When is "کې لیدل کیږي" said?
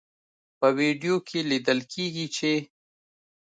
1.27-2.25